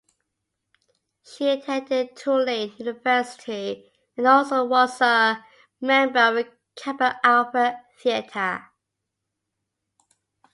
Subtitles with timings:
[1.23, 5.45] She attended Tulane University and also was a
[5.79, 8.63] member of Kappa Alpha Theta.